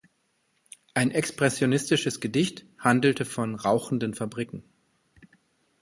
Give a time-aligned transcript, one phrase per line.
[0.95, 4.63] Ein expressionistisches Gedicht handelte von rauchenden Fabriken.